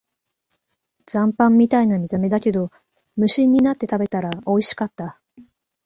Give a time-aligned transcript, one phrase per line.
[1.05, 2.71] 残飯みたいな見た目だけど、
[3.17, 5.21] 無心になって食べたらおいしかった